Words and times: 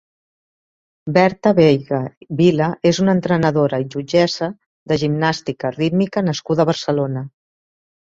Berta 1.17 1.51
Veiga 1.59 1.99
Vila 2.41 2.71
és 2.93 3.01
una 3.05 3.15
entrenadora 3.19 3.83
i 3.85 3.87
jutgessa 3.99 4.51
de 4.95 5.01
gimnàstica 5.05 5.75
rítmica 5.81 6.29
nascuda 6.33 6.69
a 6.69 6.73
Barcelona. 6.75 7.29